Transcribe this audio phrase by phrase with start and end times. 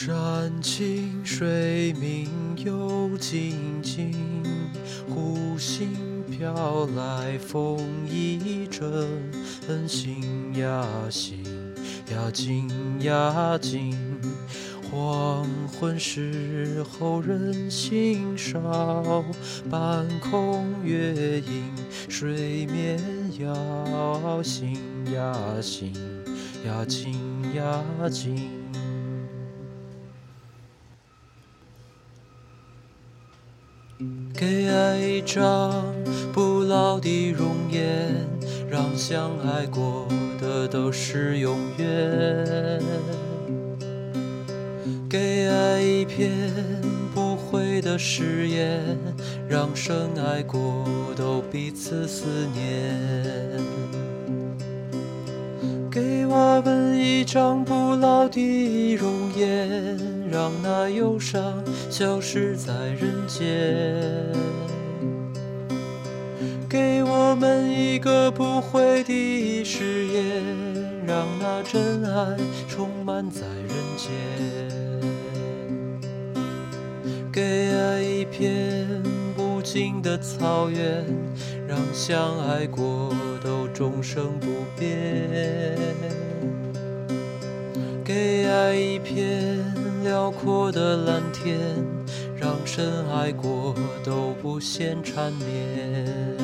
[0.00, 4.14] 山清水明又静静，
[5.08, 11.42] 湖心飘来风一阵，心呀心
[12.12, 12.70] 呀静
[13.00, 13.98] 呀静。
[14.88, 19.24] 黄昏时候人心少，
[19.68, 21.74] 半空月影
[22.08, 23.00] 水面
[23.40, 24.78] 摇，心
[25.12, 25.92] 呀心
[26.64, 27.12] 呀静
[27.52, 28.48] 呀静。
[34.38, 35.84] 给爱一张
[36.32, 38.08] 不老的容颜，
[38.70, 40.06] 让相爱过
[40.40, 42.80] 的都是永远。
[45.10, 46.30] 给爱一片
[47.12, 48.96] 不悔的誓言，
[49.48, 50.86] 让深爱过
[51.16, 52.96] 都彼此思念。
[55.90, 59.98] 给我们一张不老的容颜，
[60.30, 63.44] 让那忧伤消失在人间。
[66.68, 70.24] 给我们一个不悔的誓言，
[71.06, 72.36] 让那真爱
[72.68, 74.10] 充满在人间。
[77.32, 77.42] 给
[77.72, 78.86] 爱一片
[79.38, 81.04] 无尽的草原，
[81.66, 84.46] 让相爱过都终生不
[84.78, 85.78] 变。
[88.04, 89.57] 给爱一片
[90.08, 91.58] 辽阔的蓝天，
[92.34, 96.34] 让深爱过都不嫌缠绵。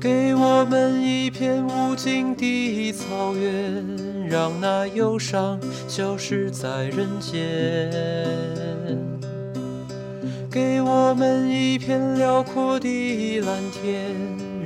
[0.00, 7.92] 给我们一片无尽的草原，让那忧伤消失在人间。
[10.50, 14.14] 给我们一片辽阔的蓝天，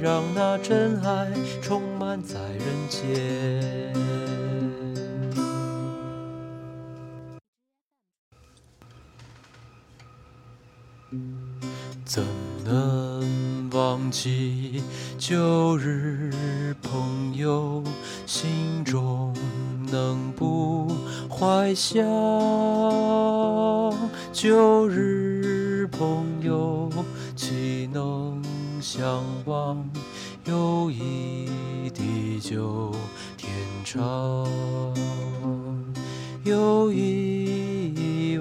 [0.00, 1.26] 让那真爱
[1.60, 4.07] 充满在人间。
[12.08, 12.24] 怎
[12.64, 14.82] 能忘记
[15.18, 17.84] 旧日朋友？
[18.24, 19.36] 心中
[19.92, 20.90] 能不
[21.28, 22.02] 怀想
[24.32, 26.88] 旧日朋友？
[27.36, 28.42] 岂能
[28.80, 29.86] 相忘
[30.46, 31.46] 友谊
[31.90, 32.90] 地久
[33.36, 33.50] 天
[33.84, 34.48] 长？
[36.42, 38.38] 友谊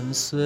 [0.00, 0.38] 万岁，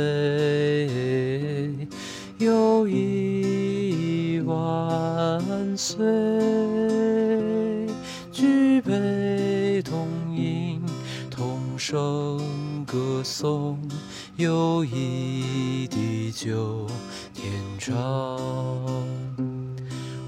[2.39, 5.97] 友谊万岁。
[8.33, 10.83] 举杯同饮，
[11.31, 13.79] 同声歌颂，
[14.35, 16.89] 友谊地久
[17.33, 17.95] 天长。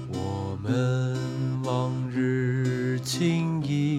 [0.07, 1.17] 我们
[1.65, 3.96] 往日情谊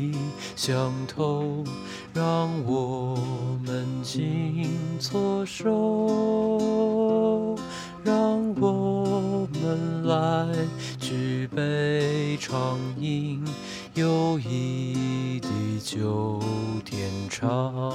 [0.59, 1.63] 相投，
[2.13, 3.17] 让我
[3.65, 5.71] 们紧搓手，
[8.03, 8.13] 让
[8.61, 10.49] 我们来
[10.99, 13.41] 举杯畅饮，
[13.95, 16.41] 友谊地久
[16.85, 17.95] 天长。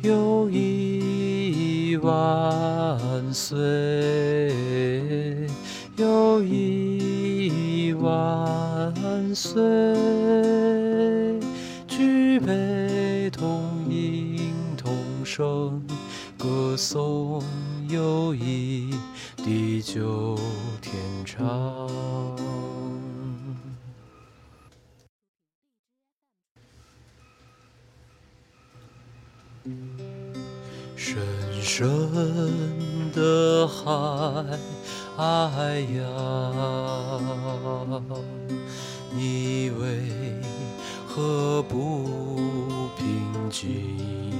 [0.00, 2.98] 友谊万
[3.30, 3.60] 岁，
[5.98, 10.11] 友谊万岁。
[31.04, 31.20] 深
[31.60, 32.08] 深
[33.12, 33.82] 的海，
[35.16, 36.00] 哎呀，
[39.10, 39.98] 你为
[41.04, 44.30] 何不平静？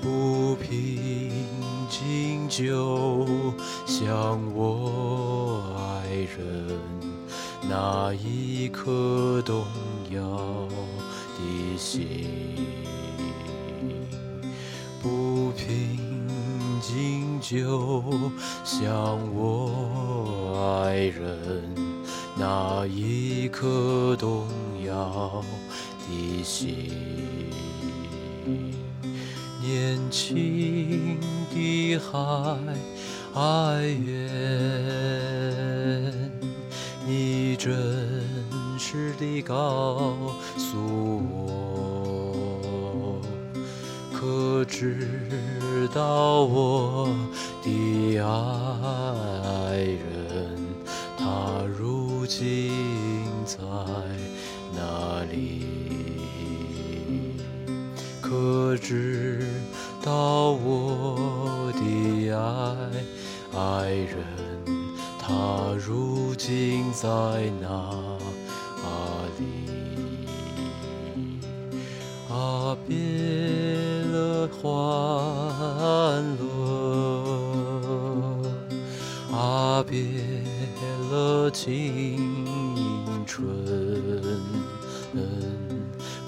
[0.00, 1.30] 不平
[1.90, 3.26] 静就
[3.84, 6.80] 像我爱人
[7.68, 9.66] 那一颗动
[10.10, 10.66] 摇
[11.36, 12.26] 的心。
[15.06, 15.98] 不平
[16.82, 18.12] 静，就
[18.64, 21.72] 像我爱人
[22.36, 24.48] 那一颗动
[24.84, 25.44] 摇
[26.00, 26.90] 的心。
[29.62, 31.20] 年轻
[31.50, 32.18] 的海，
[33.34, 34.20] 哀怨，
[37.06, 37.72] 你真
[38.76, 40.16] 实地告
[40.56, 40.76] 诉
[41.30, 41.95] 我。
[44.68, 47.08] 知道我
[47.62, 50.58] 的爱人，
[51.16, 52.72] 他如今
[53.46, 53.58] 在
[54.74, 55.64] 哪里？
[58.20, 59.40] 可知
[60.02, 62.38] 道我的爱
[63.58, 64.16] 爱人，
[65.18, 67.08] 他如今在
[67.60, 67.68] 哪
[69.38, 69.44] 里？
[72.28, 72.94] 啊，别
[74.48, 76.44] 欢乐，
[79.32, 79.98] 啊，别
[81.10, 82.18] 了青
[83.26, 83.46] 春。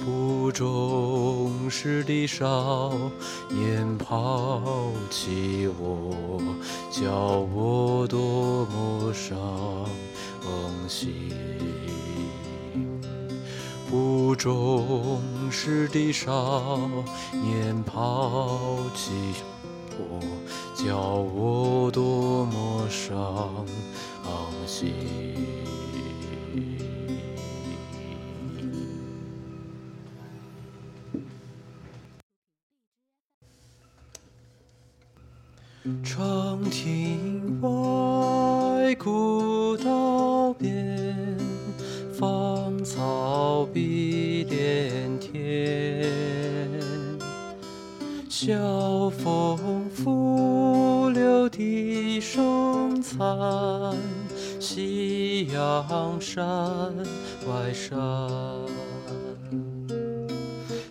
[0.05, 2.93] 不重视的少
[3.51, 6.41] 年抛弃我，
[6.91, 7.13] 叫
[7.55, 9.37] 我多么伤
[10.89, 11.31] 心。
[13.91, 16.79] 不重视的少
[17.33, 19.13] 年抛弃
[19.99, 20.21] 我，
[20.77, 23.65] 叫我多么伤
[24.67, 25.58] 心。
[52.19, 53.97] 笛声残，
[54.59, 56.43] 夕阳山
[57.47, 57.97] 外山。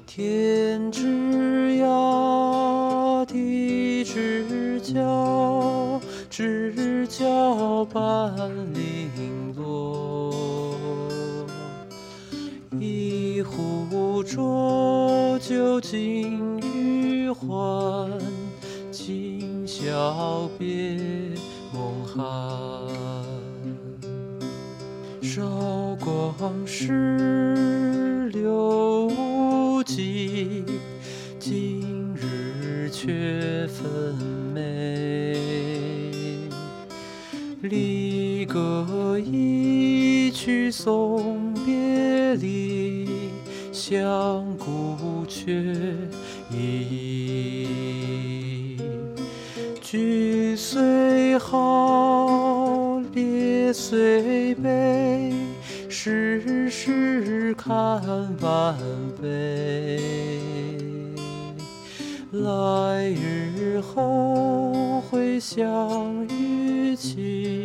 [0.05, 8.33] 天之涯，地之角，知交半
[8.73, 10.73] 零落。
[12.79, 18.09] 一壶浊酒尽余欢，
[18.99, 20.97] 今宵别
[21.71, 22.19] 梦寒。
[25.21, 30.63] 韶光逝流无迹，
[31.37, 34.15] 今日却分
[34.55, 36.49] 明。
[37.61, 43.07] 离歌一曲送别离，
[43.71, 45.63] 相顾却
[46.51, 47.06] 依
[51.37, 55.33] 好，别虽悲，
[55.87, 57.73] 世事看
[58.41, 58.75] 万
[59.21, 59.99] 倍。
[62.31, 67.56] 来日后会相遇期，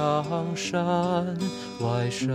[0.00, 1.36] 夕阳山
[1.80, 2.30] 外山。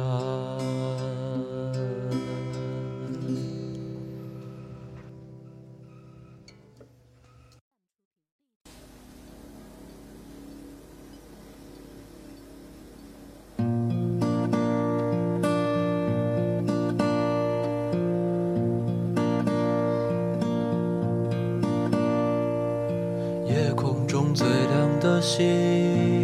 [23.47, 26.14] 夜空中最亮的星，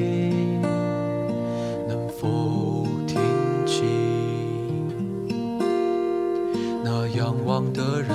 [7.74, 8.10] 的人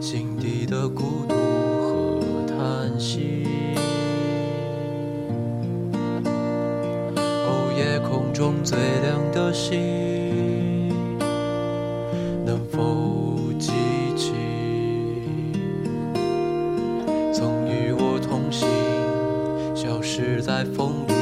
[0.00, 1.34] 心底的孤独
[2.20, 3.44] 和叹息？
[7.16, 10.88] 哦，夜空中最亮的星，
[12.44, 13.72] 能否记
[14.16, 14.32] 起？
[17.32, 18.68] 曾与我同行，
[19.74, 21.12] 消失在风里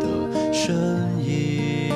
[0.00, 0.76] 的身
[1.24, 1.92] 影。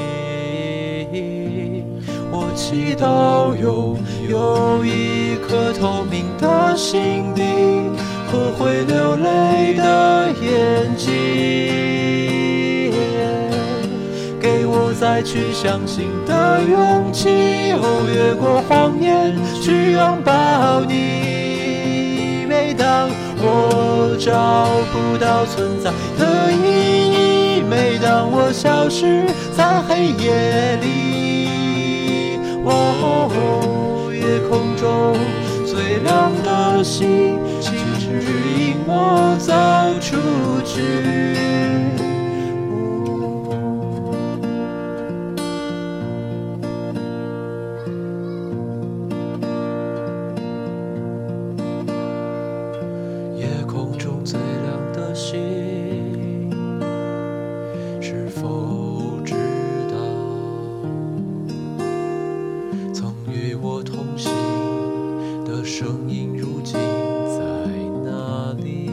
[2.34, 3.96] 我祈祷有
[4.28, 7.92] 有一颗透明的心灵
[8.30, 11.10] 和会流泪的眼睛，
[14.40, 17.72] 给我再去相信的勇气。
[17.72, 22.46] 哦，越过谎言去拥抱你。
[22.48, 29.26] 每当我找不到存在的意义，每当我消失
[29.56, 33.28] 在黑夜里，哦，
[34.32, 35.14] 夜空中
[35.66, 38.22] 最亮的星，请指
[38.58, 39.52] 引我走
[40.00, 40.16] 出
[40.64, 41.51] 去。
[66.02, 67.38] 的声音，如今在
[68.04, 68.90] 哪里？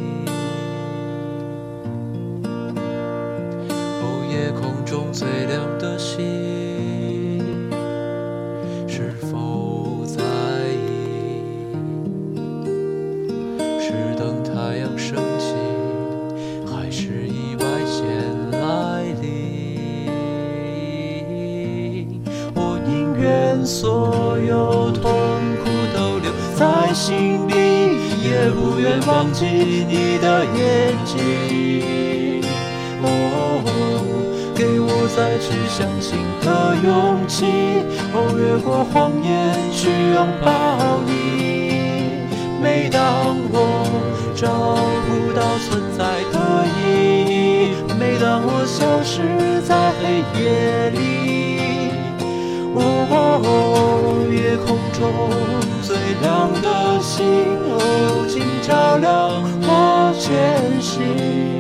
[4.02, 6.20] 哦，夜空中最亮的星，
[8.88, 10.22] 是否在
[10.72, 11.42] 意？
[13.80, 15.56] 是等太阳升起，
[16.68, 18.06] 还是意外先
[18.52, 19.28] 来临？
[22.54, 25.12] 我宁愿所有痛
[25.64, 25.69] 苦
[26.60, 27.56] 在心底，
[28.22, 32.44] 也不愿忘记你的眼睛。
[33.02, 33.64] 哦，
[34.54, 37.46] 给我再去相信的勇气，
[38.14, 42.28] 哦，越过谎言去拥抱你。
[42.62, 43.88] 每当我
[44.36, 44.76] 找
[45.08, 46.36] 不到存在的
[46.76, 46.78] 意
[47.32, 50.04] 义，每当我消失在黑
[50.38, 51.59] 夜里，
[52.82, 55.02] 哦，夜空中
[55.82, 57.26] 最亮的星，
[57.72, 61.59] 哦，请照亮我前行。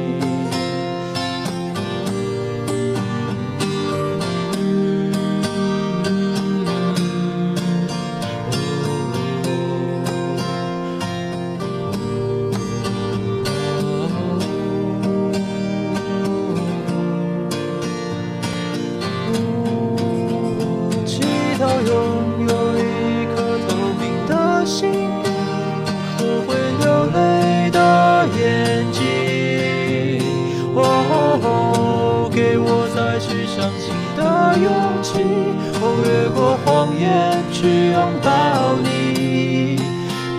[38.49, 39.77] 到你。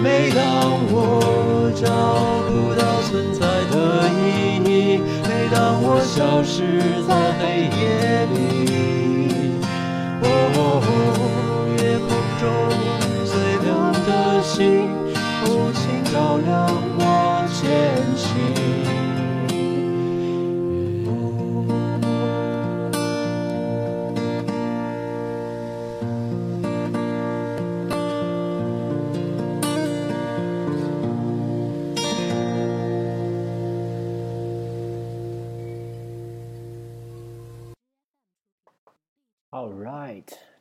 [0.03, 0.41] 每当
[0.91, 1.87] 我找
[2.49, 3.41] 不到存在
[3.71, 3.75] 的
[4.09, 4.19] 意
[4.65, 4.69] 义，
[5.29, 6.57] 每当我消失
[7.07, 8.35] 在黑夜里，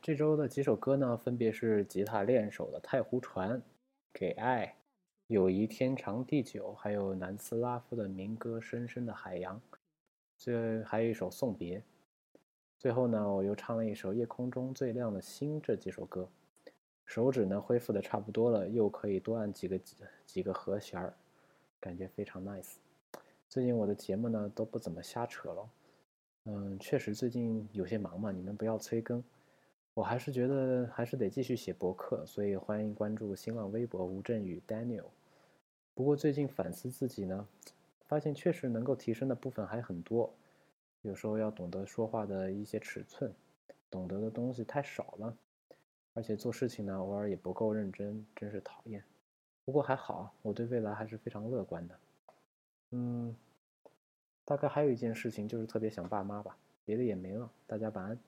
[0.02, 3.50] 这周的几首歌呢，分别是吉他练手的《太湖船》、
[4.14, 4.66] 《给爱》、
[5.26, 9.56] 《友谊天长地久》，还有南斯拉夫的民歌《深深的海洋》，
[10.38, 11.80] 最还有一首《送别》。
[12.78, 16.26] 最后呢，我又唱了一首《夜空中最亮的星》这几首歌，
[17.04, 21.12] 手指呢恢复的差不多了，又可以多按几个几几个和弦儿，
[21.78, 22.76] 感觉非常 nice。
[23.50, 25.70] 最近我的节目呢都不怎么瞎扯了。
[26.46, 29.22] 嗯，确实最近有些忙嘛，你们不要催更。
[29.94, 35.06] 我还是觉得还是得继续写博客，所以欢迎关注新浪微博吴镇宇 Daniel。
[35.94, 37.46] 不过最近反思自己呢，
[38.06, 40.32] 发现确实能够提升的部分还很多。
[41.02, 43.32] 有时候要懂得说话的一些尺寸，
[43.90, 45.36] 懂得的东西太少了，
[46.14, 49.02] 而且做事情呢偶尔也不够认真，真是讨厌。
[49.64, 51.98] 不过还好，我对未来还是非常乐观的。
[52.90, 53.36] 嗯。
[54.44, 57.50] 大概还有一件事情，就是特别想爸妈吧，别的也没了。
[57.66, 58.18] 大家晚安。